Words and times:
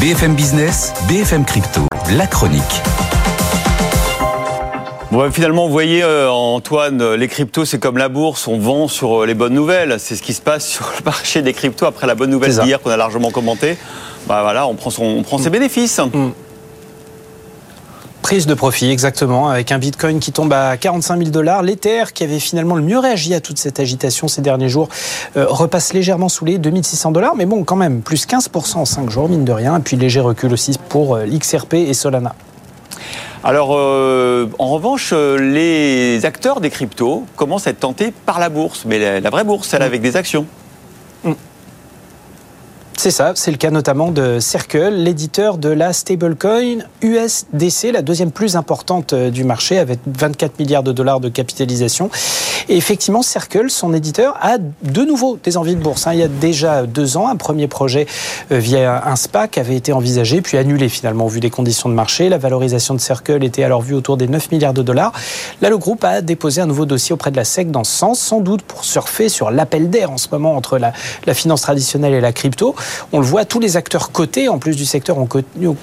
BFM 0.00 0.36
Business, 0.36 0.94
BFM 1.08 1.44
Crypto, 1.44 1.80
la 2.16 2.28
chronique. 2.28 2.62
Bon, 5.10 5.28
finalement, 5.32 5.66
vous 5.66 5.72
voyez, 5.72 6.04
euh, 6.04 6.30
Antoine, 6.30 7.14
les 7.14 7.26
cryptos, 7.26 7.64
c'est 7.64 7.80
comme 7.80 7.98
la 7.98 8.08
bourse, 8.08 8.46
on 8.46 8.60
vend 8.60 8.86
sur 8.86 9.22
euh, 9.22 9.26
les 9.26 9.34
bonnes 9.34 9.54
nouvelles. 9.54 9.96
C'est 9.98 10.14
ce 10.14 10.22
qui 10.22 10.34
se 10.34 10.40
passe 10.40 10.64
sur 10.68 10.88
le 10.96 11.04
marché 11.04 11.42
des 11.42 11.52
cryptos 11.52 11.84
après 11.84 12.06
la 12.06 12.14
bonne 12.14 12.30
nouvelle 12.30 12.56
d'hier 12.56 12.80
qu'on 12.80 12.90
a 12.90 12.96
largement 12.96 13.32
commenté. 13.32 13.76
Bah 14.28 14.42
voilà, 14.42 14.68
on 14.68 14.76
prend, 14.76 14.90
son, 14.90 15.02
on 15.02 15.22
prend 15.24 15.38
ses 15.38 15.50
bénéfices. 15.50 15.98
Mm. 15.98 16.28
Prise 18.28 18.44
de 18.44 18.52
profit, 18.52 18.90
exactement, 18.90 19.48
avec 19.48 19.72
un 19.72 19.78
Bitcoin 19.78 20.20
qui 20.20 20.32
tombe 20.32 20.52
à 20.52 20.76
45 20.76 21.16
000 21.16 21.30
dollars. 21.30 21.62
L'Ether, 21.62 22.12
qui 22.12 22.24
avait 22.24 22.40
finalement 22.40 22.74
le 22.74 22.82
mieux 22.82 22.98
réagi 22.98 23.32
à 23.32 23.40
toute 23.40 23.56
cette 23.56 23.80
agitation 23.80 24.28
ces 24.28 24.42
derniers 24.42 24.68
jours, 24.68 24.90
euh, 25.38 25.46
repasse 25.48 25.94
légèrement 25.94 26.28
sous 26.28 26.44
les 26.44 26.58
2600 26.58 27.12
dollars. 27.12 27.36
Mais 27.36 27.46
bon, 27.46 27.64
quand 27.64 27.74
même, 27.74 28.02
plus 28.02 28.26
15% 28.26 28.76
en 28.76 28.84
5 28.84 29.08
jours, 29.08 29.30
mine 29.30 29.46
de 29.46 29.52
rien. 29.52 29.78
Et 29.78 29.80
puis 29.80 29.96
léger 29.96 30.20
recul 30.20 30.52
aussi 30.52 30.76
pour 30.90 31.16
l'XRP 31.16 31.72
et 31.72 31.94
Solana. 31.94 32.34
Alors, 33.44 33.70
euh, 33.72 34.50
en 34.58 34.68
revanche, 34.68 35.14
euh, 35.14 35.38
les 35.38 36.26
acteurs 36.26 36.60
des 36.60 36.68
cryptos 36.68 37.24
commencent 37.34 37.66
à 37.66 37.70
être 37.70 37.80
tentés 37.80 38.12
par 38.26 38.40
la 38.40 38.50
bourse, 38.50 38.84
mais 38.84 39.22
la, 39.22 39.30
vraie 39.30 39.44
bourse, 39.44 39.68
celle 39.68 39.80
mm. 39.80 39.84
avec 39.84 40.02
des 40.02 40.16
actions. 40.16 40.44
C'est 42.98 43.12
ça, 43.12 43.30
c'est 43.36 43.52
le 43.52 43.58
cas 43.58 43.70
notamment 43.70 44.10
de 44.10 44.40
Circle, 44.40 44.88
l'éditeur 44.88 45.56
de 45.56 45.68
la 45.68 45.92
stablecoin 45.92 46.78
USDC, 47.00 47.92
la 47.92 48.02
deuxième 48.02 48.32
plus 48.32 48.56
importante 48.56 49.12
euh, 49.12 49.30
du 49.30 49.44
marché 49.44 49.78
avec 49.78 50.00
24 50.04 50.58
milliards 50.58 50.82
de 50.82 50.90
dollars 50.90 51.20
de 51.20 51.28
capitalisation. 51.28 52.10
Et 52.68 52.76
effectivement, 52.76 53.22
Circle, 53.22 53.70
son 53.70 53.94
éditeur, 53.94 54.36
a 54.40 54.58
de 54.58 55.04
nouveau 55.04 55.38
des 55.44 55.56
envies 55.56 55.76
de 55.76 55.80
bourse. 55.80 56.08
Hein. 56.08 56.14
Il 56.14 56.18
y 56.18 56.24
a 56.24 56.28
déjà 56.28 56.86
deux 56.86 57.16
ans, 57.16 57.28
un 57.28 57.36
premier 57.36 57.68
projet 57.68 58.08
euh, 58.50 58.58
via 58.58 59.06
un 59.06 59.14
SPAC 59.14 59.58
avait 59.58 59.76
été 59.76 59.92
envisagé, 59.92 60.42
puis 60.42 60.58
annulé 60.58 60.88
finalement 60.88 61.28
vu 61.28 61.38
des 61.38 61.50
conditions 61.50 61.88
de 61.88 61.94
marché. 61.94 62.28
La 62.28 62.38
valorisation 62.38 62.94
de 62.94 63.00
Circle 63.00 63.44
était 63.44 63.62
alors 63.62 63.80
vue 63.80 63.94
autour 63.94 64.16
des 64.16 64.26
9 64.26 64.50
milliards 64.50 64.74
de 64.74 64.82
dollars. 64.82 65.12
Là, 65.62 65.70
le 65.70 65.78
groupe 65.78 66.02
a 66.02 66.20
déposé 66.20 66.62
un 66.62 66.66
nouveau 66.66 66.84
dossier 66.84 67.12
auprès 67.12 67.30
de 67.30 67.36
la 67.36 67.44
SEC 67.44 67.70
dans 67.70 67.84
ce 67.84 67.96
sens, 67.96 68.18
sans 68.18 68.40
doute 68.40 68.62
pour 68.62 68.82
surfer 68.82 69.28
sur 69.28 69.52
l'appel 69.52 69.88
d'air 69.88 70.10
en 70.10 70.18
ce 70.18 70.26
moment 70.32 70.56
entre 70.56 70.78
la 70.78 71.34
finance 71.34 71.60
traditionnelle 71.60 72.12
et 72.12 72.20
la 72.20 72.32
crypto. 72.32 72.74
On 73.12 73.20
le 73.20 73.26
voit, 73.26 73.44
tous 73.44 73.60
les 73.60 73.76
acteurs 73.76 74.12
cotés, 74.12 74.48
en 74.48 74.58
plus 74.58 74.76
du 74.76 74.84
secteur, 74.84 75.18
ont 75.18 75.28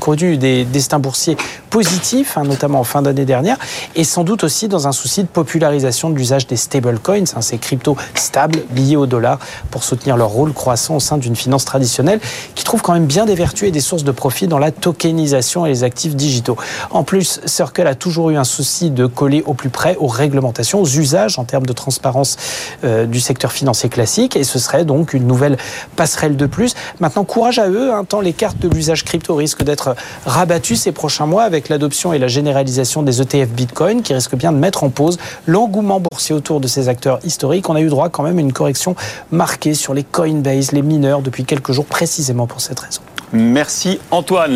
connu, 0.00 0.36
des 0.36 0.64
destins 0.64 0.98
boursiers 0.98 1.36
positifs, 1.70 2.36
hein, 2.36 2.44
notamment 2.44 2.80
en 2.80 2.84
fin 2.84 3.02
d'année 3.02 3.24
dernière, 3.24 3.56
et 3.96 4.04
sans 4.04 4.24
doute 4.24 4.44
aussi 4.44 4.68
dans 4.68 4.86
un 4.86 4.92
souci 4.92 5.22
de 5.22 5.28
popularisation 5.28 6.10
de 6.10 6.16
l'usage 6.16 6.46
des 6.46 6.56
stablecoins, 6.56 7.24
hein, 7.34 7.40
ces 7.40 7.58
cryptos 7.58 7.96
stables 8.14 8.60
liés 8.74 8.96
au 8.96 9.06
dollar, 9.06 9.38
pour 9.70 9.84
soutenir 9.84 10.16
leur 10.16 10.28
rôle 10.28 10.52
croissant 10.52 10.96
au 10.96 11.00
sein 11.00 11.18
d'une 11.18 11.36
finance 11.36 11.64
traditionnelle 11.64 12.20
qui 12.54 12.64
trouve 12.64 12.82
quand 12.82 12.92
même 12.92 13.06
bien 13.06 13.26
des 13.26 13.34
vertus 13.34 13.68
et 13.68 13.72
des 13.72 13.80
sources 13.80 14.04
de 14.04 14.12
profit 14.12 14.46
dans 14.46 14.58
la 14.58 14.70
tokenisation 14.70 15.66
et 15.66 15.68
les 15.68 15.84
actifs 15.84 16.14
digitaux. 16.14 16.56
En 16.90 17.04
plus, 17.04 17.40
Circle 17.44 17.86
a 17.86 17.94
toujours 17.94 18.30
eu 18.30 18.36
un 18.36 18.44
souci 18.44 18.90
de 18.90 19.06
coller 19.06 19.42
au 19.46 19.54
plus 19.54 19.70
près 19.70 19.96
aux 19.96 20.06
réglementations, 20.06 20.80
aux 20.80 20.88
usages 20.88 21.38
en 21.38 21.44
termes 21.44 21.66
de 21.66 21.72
transparence 21.72 22.36
euh, 22.84 23.06
du 23.06 23.20
secteur 23.20 23.52
financier 23.52 23.88
classique, 23.88 24.36
et 24.36 24.44
ce 24.44 24.58
serait 24.58 24.84
donc 24.84 25.14
une 25.14 25.26
nouvelle 25.26 25.56
passerelle 25.96 26.36
de 26.36 26.46
plus. 26.46 26.74
Maintenant, 27.00 27.24
courage 27.24 27.58
à 27.58 27.68
eux, 27.68 27.92
hein, 27.92 28.04
tant 28.04 28.20
les 28.20 28.32
cartes 28.32 28.58
de 28.58 28.68
l'usage 28.68 29.04
crypto 29.04 29.34
risquent 29.34 29.64
d'être 29.64 29.96
rabattues 30.26 30.76
ces 30.76 30.92
prochains 30.92 31.26
mois 31.26 31.42
avec 31.42 31.68
l'adoption 31.68 32.12
et 32.12 32.18
la 32.18 32.28
généralisation 32.28 33.02
des 33.02 33.20
ETF 33.20 33.48
Bitcoin 33.48 34.02
qui 34.02 34.14
risquent 34.14 34.36
bien 34.36 34.52
de 34.52 34.58
mettre 34.58 34.84
en 34.84 34.90
pause 34.90 35.18
l'engouement 35.46 36.00
boursier 36.00 36.34
autour 36.34 36.60
de 36.60 36.68
ces 36.68 36.88
acteurs 36.88 37.18
historiques. 37.24 37.68
On 37.68 37.74
a 37.74 37.80
eu 37.80 37.88
droit 37.88 38.08
quand 38.08 38.22
même 38.22 38.38
à 38.38 38.40
une 38.40 38.52
correction 38.52 38.94
marquée 39.30 39.74
sur 39.74 39.94
les 39.94 40.04
Coinbase, 40.04 40.72
les 40.72 40.82
mineurs, 40.82 41.22
depuis 41.22 41.44
quelques 41.44 41.72
jours 41.72 41.86
précisément 41.86 42.46
pour 42.46 42.60
cette 42.60 42.78
raison. 42.80 43.00
Merci 43.32 43.98
Antoine. 44.12 44.52